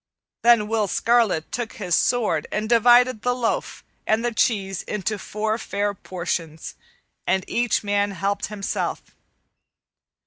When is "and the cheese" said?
4.07-4.81